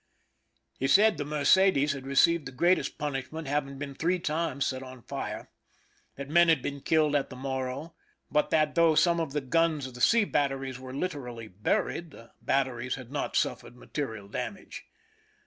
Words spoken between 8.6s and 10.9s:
though some of the guns of the sea batteries